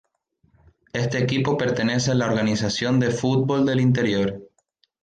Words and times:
Este 0.93 1.19
equipo 1.19 1.57
pertenece 1.57 2.15
la 2.15 2.25
Organización 2.25 2.99
de 2.99 3.11
Fútbol 3.11 3.67
del 3.67 3.81
Interior. 3.81 4.41